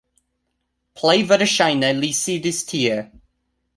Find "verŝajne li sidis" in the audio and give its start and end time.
1.33-2.63